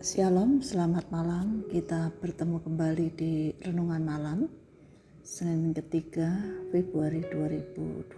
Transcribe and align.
Shalom, 0.00 0.64
selamat 0.64 1.12
malam. 1.12 1.60
Kita 1.68 2.08
bertemu 2.24 2.64
kembali 2.64 3.12
di 3.20 3.52
renungan 3.60 4.00
malam 4.00 4.48
Senin 5.20 5.76
ketiga 5.76 6.40
Februari 6.72 7.20
2023. 7.28 8.16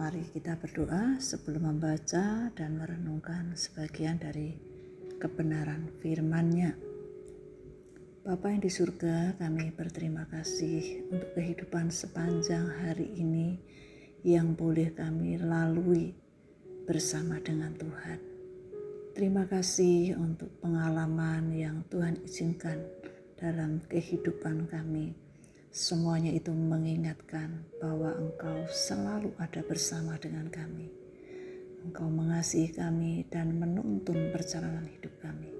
Mari 0.00 0.24
kita 0.32 0.56
berdoa 0.56 1.20
sebelum 1.20 1.76
membaca 1.76 2.48
dan 2.56 2.72
merenungkan 2.72 3.52
sebagian 3.52 4.16
dari 4.16 4.56
kebenaran 5.20 5.92
firman-Nya. 6.00 6.72
Bapa 8.24 8.48
yang 8.48 8.64
di 8.64 8.72
surga, 8.72 9.36
kami 9.36 9.76
berterima 9.76 10.24
kasih 10.32 11.04
untuk 11.12 11.36
kehidupan 11.36 11.92
sepanjang 11.92 12.64
hari 12.80 13.12
ini 13.12 13.60
yang 14.24 14.56
boleh 14.56 14.88
kami 14.88 15.36
lalui 15.36 16.16
bersama 16.88 17.36
dengan 17.44 17.76
Tuhan. 17.76 18.33
Terima 19.14 19.46
kasih 19.46 20.18
untuk 20.18 20.50
pengalaman 20.58 21.54
yang 21.54 21.86
Tuhan 21.86 22.18
izinkan 22.26 22.82
dalam 23.38 23.78
kehidupan 23.86 24.66
kami. 24.66 25.14
Semuanya 25.70 26.34
itu 26.34 26.50
mengingatkan 26.50 27.62
bahwa 27.78 28.10
Engkau 28.10 28.66
selalu 28.66 29.30
ada 29.38 29.62
bersama 29.62 30.18
dengan 30.18 30.50
kami. 30.50 30.90
Engkau 31.86 32.10
mengasihi 32.10 32.74
kami 32.74 33.22
dan 33.30 33.54
menuntun 33.54 34.34
perjalanan 34.34 34.90
hidup 34.90 35.14
kami. 35.22 35.54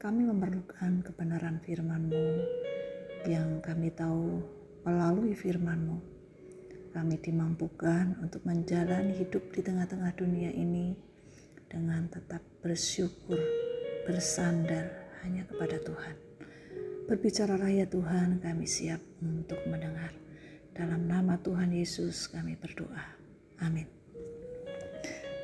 Kami 0.00 0.24
memerlukan 0.24 1.04
kebenaran 1.04 1.60
firman-Mu 1.60 2.48
yang 3.28 3.60
kami 3.60 3.92
tahu 3.92 4.40
melalui 4.88 5.36
firman-Mu. 5.36 6.00
Kami 6.96 7.20
dimampukan 7.20 8.16
untuk 8.24 8.40
menjalani 8.48 9.12
hidup 9.20 9.52
di 9.52 9.60
tengah-tengah 9.60 10.16
dunia 10.16 10.48
ini 10.48 11.12
dengan 11.74 12.06
tetap 12.06 12.38
bersyukur, 12.62 13.42
bersandar 14.06 15.10
hanya 15.26 15.42
kepada 15.50 15.82
Tuhan. 15.82 16.14
Berbicara 17.10 17.58
ya 17.66 17.90
Tuhan, 17.90 18.38
kami 18.38 18.62
siap 18.62 19.02
untuk 19.18 19.58
mendengar. 19.66 20.14
Dalam 20.70 21.10
nama 21.10 21.34
Tuhan 21.42 21.74
Yesus 21.74 22.30
kami 22.30 22.54
berdoa. 22.54 23.18
Amin. 23.58 23.90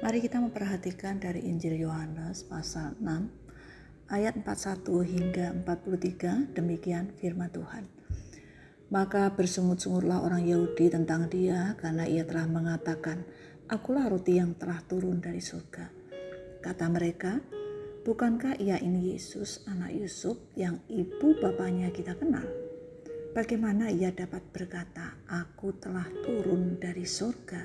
Mari 0.00 0.22
kita 0.22 0.38
memperhatikan 0.38 1.18
dari 1.18 1.50
Injil 1.50 1.82
Yohanes 1.82 2.46
pasal 2.46 2.94
6 3.02 4.08
ayat 4.08 4.38
41 4.38 4.86
hingga 5.04 5.46
43 5.66 6.56
demikian 6.56 7.12
firman 7.18 7.50
Tuhan. 7.50 7.84
Maka 8.90 9.30
bersungut-sungutlah 9.34 10.22
orang 10.22 10.46
Yahudi 10.46 10.90
tentang 10.90 11.26
dia 11.26 11.74
karena 11.78 12.06
ia 12.06 12.22
telah 12.22 12.46
mengatakan, 12.46 13.22
Akulah 13.70 14.10
roti 14.10 14.40
yang 14.40 14.58
telah 14.58 14.82
turun 14.82 15.22
dari 15.22 15.38
surga. 15.38 15.99
Kata 16.60 16.92
mereka, 16.92 17.40
bukankah 18.04 18.60
ia 18.60 18.76
ini 18.76 19.16
Yesus 19.16 19.64
anak 19.64 19.96
Yusuf 19.96 20.36
yang 20.52 20.76
ibu 20.92 21.32
bapaknya 21.40 21.88
kita 21.88 22.12
kenal? 22.20 22.44
Bagaimana 23.32 23.88
ia 23.88 24.12
dapat 24.12 24.44
berkata, 24.52 25.16
aku 25.24 25.72
telah 25.80 26.04
turun 26.20 26.76
dari 26.76 27.08
surga? 27.08 27.64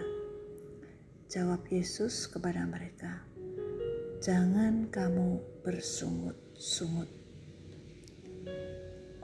Jawab 1.28 1.68
Yesus 1.68 2.32
kepada 2.32 2.64
mereka, 2.64 3.20
jangan 4.24 4.88
kamu 4.88 5.44
bersungut-sungut. 5.68 7.12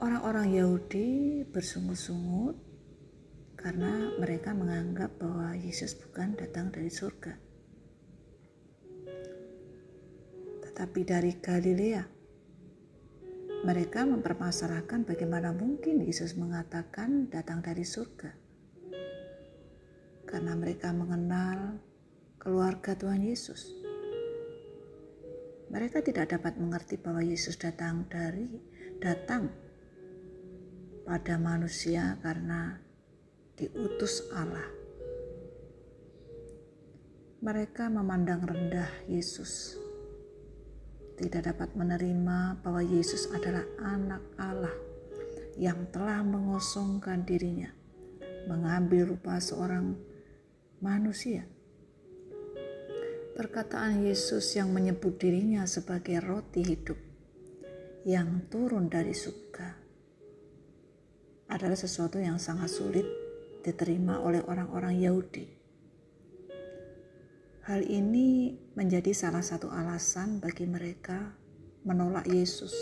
Orang-orang 0.04 0.52
Yahudi 0.52 1.08
bersungut-sungut 1.48 2.60
karena 3.56 4.20
mereka 4.20 4.52
menganggap 4.52 5.16
bahwa 5.16 5.56
Yesus 5.56 5.96
bukan 5.96 6.36
datang 6.36 6.68
dari 6.68 6.92
surga 6.92 7.51
tapi 10.82 11.06
dari 11.06 11.38
Galilea. 11.38 12.02
Mereka 13.62 14.02
mempermasalahkan 14.02 15.06
bagaimana 15.06 15.54
mungkin 15.54 16.02
Yesus 16.02 16.34
mengatakan 16.34 17.30
datang 17.30 17.62
dari 17.62 17.86
surga. 17.86 18.34
Karena 20.26 20.58
mereka 20.58 20.90
mengenal 20.90 21.78
keluarga 22.42 22.98
Tuhan 22.98 23.22
Yesus. 23.22 23.70
Mereka 25.70 26.02
tidak 26.02 26.34
dapat 26.34 26.58
mengerti 26.58 26.98
bahwa 26.98 27.22
Yesus 27.22 27.54
datang 27.62 28.10
dari 28.10 28.50
datang 28.98 29.54
pada 31.06 31.38
manusia 31.38 32.18
karena 32.26 32.82
diutus 33.54 34.26
Allah. 34.34 34.66
Mereka 37.38 37.86
memandang 37.86 38.42
rendah 38.42 38.90
Yesus 39.06 39.81
tidak 41.22 41.54
dapat 41.54 41.70
menerima 41.78 42.58
bahwa 42.66 42.82
Yesus 42.82 43.30
adalah 43.30 43.62
anak 43.78 44.22
Allah 44.34 44.74
yang 45.54 45.86
telah 45.94 46.18
mengosongkan 46.26 47.22
dirinya, 47.22 47.70
mengambil 48.50 49.14
rupa 49.14 49.38
seorang 49.38 49.94
manusia. 50.82 51.46
Perkataan 53.38 54.02
Yesus 54.02 54.50
yang 54.58 54.74
menyebut 54.74 55.16
dirinya 55.16 55.64
sebagai 55.64 56.18
roti 56.20 56.66
hidup 56.66 56.98
yang 58.02 58.50
turun 58.50 58.90
dari 58.90 59.14
surga 59.14 59.78
adalah 61.48 61.78
sesuatu 61.78 62.18
yang 62.18 62.42
sangat 62.42 62.68
sulit 62.68 63.06
diterima 63.62 64.18
oleh 64.20 64.42
orang-orang 64.42 64.98
Yahudi 64.98 65.61
Hal 67.62 67.86
ini 67.86 68.58
menjadi 68.74 69.14
salah 69.14 69.38
satu 69.38 69.70
alasan 69.70 70.42
bagi 70.42 70.66
mereka 70.66 71.30
menolak 71.86 72.26
Yesus, 72.26 72.74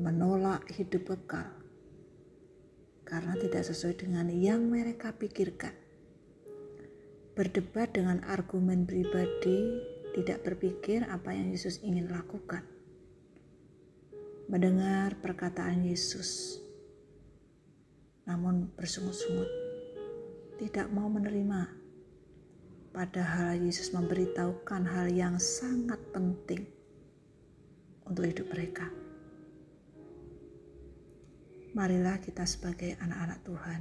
menolak 0.00 0.64
hidup 0.72 1.12
kekal, 1.12 1.52
karena 3.04 3.36
tidak 3.36 3.68
sesuai 3.68 4.00
dengan 4.00 4.32
yang 4.32 4.72
mereka 4.72 5.12
pikirkan. 5.12 5.76
Berdebat 7.36 7.92
dengan 7.92 8.24
argumen 8.24 8.88
pribadi, 8.88 9.84
tidak 10.16 10.48
berpikir 10.48 11.04
apa 11.04 11.36
yang 11.36 11.52
Yesus 11.52 11.84
ingin 11.84 12.08
lakukan. 12.08 12.64
Mendengar 14.48 15.20
perkataan 15.20 15.84
Yesus, 15.84 16.56
namun 18.24 18.72
bersungut-sungut, 18.80 19.52
tidak 20.56 20.88
mau 20.88 21.12
menerima 21.12 21.81
Padahal 22.92 23.56
Yesus 23.56 23.96
memberitahukan 23.96 24.84
hal 24.84 25.08
yang 25.08 25.40
sangat 25.40 25.96
penting 26.12 26.68
untuk 28.04 28.28
hidup 28.28 28.52
mereka. 28.52 28.84
Marilah 31.72 32.20
kita 32.20 32.44
sebagai 32.44 33.00
anak-anak 33.00 33.40
Tuhan. 33.48 33.80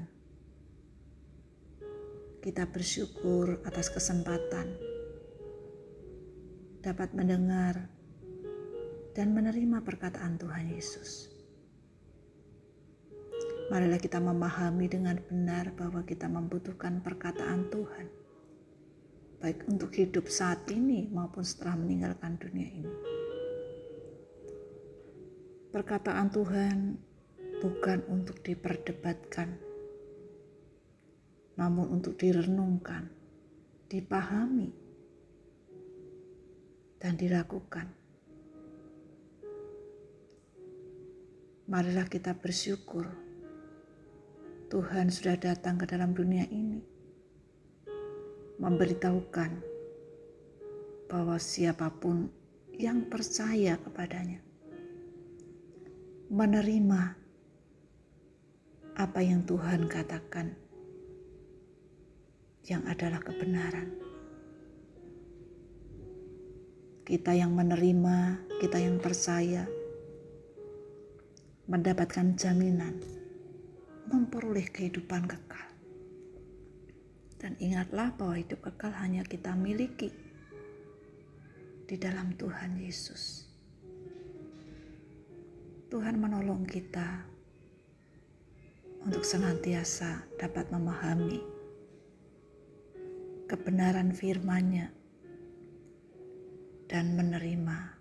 Kita 2.40 2.64
bersyukur 2.72 3.60
atas 3.68 3.92
kesempatan 3.92 4.80
dapat 6.80 7.12
mendengar 7.12 7.92
dan 9.12 9.36
menerima 9.36 9.84
perkataan 9.84 10.40
Tuhan 10.40 10.72
Yesus. 10.72 11.28
Marilah 13.68 14.00
kita 14.00 14.24
memahami 14.24 14.88
dengan 14.88 15.20
benar 15.20 15.76
bahwa 15.76 16.00
kita 16.08 16.32
membutuhkan 16.32 17.04
perkataan 17.04 17.68
Tuhan 17.68 18.21
baik 19.42 19.66
untuk 19.66 19.90
hidup 19.98 20.30
saat 20.30 20.70
ini 20.70 21.10
maupun 21.10 21.42
setelah 21.42 21.74
meninggalkan 21.82 22.38
dunia 22.38 22.70
ini. 22.70 22.94
Perkataan 25.74 26.30
Tuhan 26.30 26.78
bukan 27.58 28.00
untuk 28.06 28.38
diperdebatkan, 28.46 29.58
namun 31.58 31.90
untuk 31.90 32.22
direnungkan, 32.22 33.10
dipahami, 33.90 34.70
dan 37.02 37.18
dilakukan. 37.18 37.90
Marilah 41.66 42.06
kita 42.06 42.38
bersyukur 42.38 43.10
Tuhan 44.70 45.10
sudah 45.10 45.34
datang 45.40 45.82
ke 45.82 45.90
dalam 45.90 46.14
dunia 46.14 46.46
ini 46.52 47.01
memberitahukan 48.62 49.58
bahwa 51.10 51.42
siapa 51.42 51.90
pun 51.90 52.30
yang 52.78 53.10
percaya 53.10 53.82
kepadanya 53.82 54.40
menerima 56.30 57.02
apa 58.96 59.20
yang 59.26 59.42
Tuhan 59.50 59.90
katakan 59.90 60.54
yang 62.70 62.86
adalah 62.86 63.18
kebenaran. 63.18 63.90
Kita 67.02 67.34
yang 67.34 67.52
menerima, 67.58 68.46
kita 68.62 68.78
yang 68.78 69.02
percaya 69.02 69.66
mendapatkan 71.66 72.38
jaminan 72.38 73.02
memperoleh 74.08 74.70
kehidupan 74.70 75.26
kekal. 75.26 75.68
Dan 77.42 77.58
ingatlah 77.58 78.14
bahwa 78.14 78.38
hidup 78.38 78.62
kekal 78.62 78.94
hanya 79.02 79.26
kita 79.26 79.58
miliki 79.58 80.14
di 81.90 81.98
dalam 81.98 82.38
Tuhan 82.38 82.78
Yesus. 82.78 83.50
Tuhan 85.90 86.22
menolong 86.22 86.70
kita 86.70 87.26
untuk 89.02 89.26
senantiasa 89.26 90.22
dapat 90.38 90.70
memahami 90.70 91.42
kebenaran 93.50 94.14
firman-Nya 94.14 94.94
dan 96.86 97.18
menerima 97.18 97.98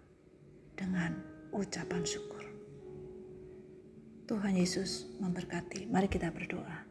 dengan 0.76 1.16
ucapan 1.56 2.04
syukur. 2.04 2.44
Tuhan 4.28 4.54
Yesus 4.54 5.10
memberkati. 5.19 5.88
Mari 5.90 6.06
kita 6.06 6.28
berdoa. 6.31 6.89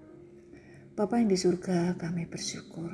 Bapa 1.00 1.16
yang 1.16 1.31
di 1.31 1.40
surga, 1.40 1.96
kami 1.96 2.28
bersyukur. 2.28 2.92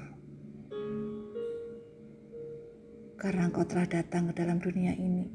Karena 3.17 3.49
Engkau 3.49 3.65
telah 3.65 3.89
datang 3.89 4.29
ke 4.29 4.33
dalam 4.37 4.61
dunia 4.61 4.93
ini. 4.93 5.25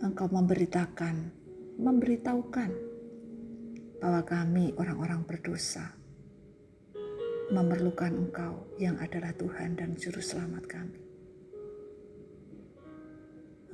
Engkau 0.00 0.32
memberitakan, 0.32 1.28
memberitahukan 1.76 2.70
bahwa 4.00 4.24
kami 4.24 4.72
orang-orang 4.80 5.28
berdosa 5.28 5.92
memerlukan 7.52 8.16
Engkau 8.16 8.64
yang 8.80 8.96
adalah 8.96 9.36
Tuhan 9.36 9.76
dan 9.76 9.92
Juru 9.92 10.24
Selamat 10.24 10.64
kami. 10.64 11.04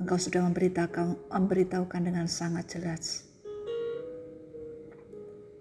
Engkau 0.03 0.19
sudah 0.19 0.43
memberitahukan, 0.51 1.31
memberitahukan 1.31 2.01
dengan 2.03 2.27
sangat 2.27 2.75
jelas 2.75 3.23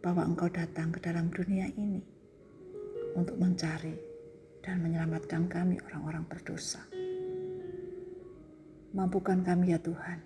bahwa 0.06 0.22
Engkau 0.22 0.46
datang 0.46 0.94
ke 0.94 1.02
dalam 1.02 1.34
dunia 1.34 1.66
ini 1.74 1.98
untuk 3.18 3.42
mencari 3.42 3.98
dan 4.62 4.78
menyelamatkan 4.78 5.50
kami 5.50 5.82
orang-orang 5.82 6.22
berdosa. 6.30 6.78
Mampukan 8.94 9.42
kami 9.42 9.74
ya 9.74 9.82
Tuhan. 9.82 10.22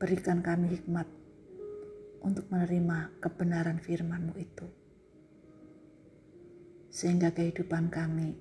Berikan 0.00 0.40
kami 0.40 0.80
hikmat 0.80 1.04
untuk 2.24 2.48
menerima 2.48 3.20
kebenaran 3.20 3.76
firman-Mu 3.84 4.32
itu 4.40 4.66
sehingga 6.88 7.36
kehidupan 7.36 7.92
kami 7.92 8.32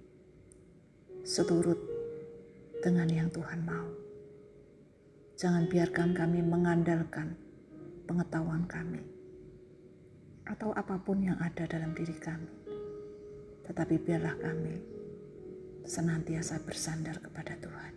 seturut 1.27 1.83
dengan 2.79 3.11
yang 3.11 3.27
Tuhan 3.27 3.59
mau. 3.67 3.91
Jangan 5.35 5.67
biarkan 5.67 6.15
kami 6.15 6.39
mengandalkan 6.39 7.50
pengetahuan 8.11 8.67
kami 8.67 8.99
atau 10.43 10.75
apa 10.75 10.99
pun 10.99 11.23
yang 11.23 11.39
ada 11.39 11.63
dalam 11.63 11.95
diri 11.95 12.11
kami, 12.19 12.51
tetapi 13.63 13.95
biarlah 14.03 14.35
kami 14.35 14.75
senantiasa 15.87 16.59
bersandar 16.67 17.23
kepada 17.23 17.55
Tuhan. 17.55 17.93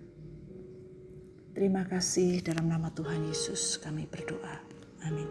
Terima 1.50 1.82
kasih 1.82 2.46
dalam 2.46 2.70
nama 2.70 2.94
Tuhan 2.94 3.26
Yesus 3.26 3.82
kami 3.82 4.06
berdoa. 4.06 4.62
Amin. 5.02 5.26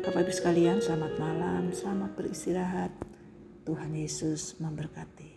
Bapak 0.00 0.24
Ibu 0.24 0.32
sekalian, 0.32 0.80
selamat 0.80 1.20
malam, 1.20 1.68
selamat 1.68 2.16
beristirahat. 2.16 2.92
Tuhan 3.68 3.92
Yesus 3.92 4.56
memberkati. 4.56 5.32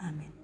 Amin. 0.00 0.37